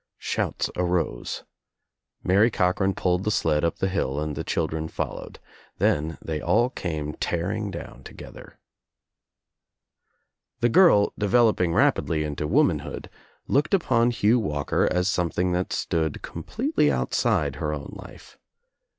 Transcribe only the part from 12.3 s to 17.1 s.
womanhood, looked upon Hugh Walker as something that stood completely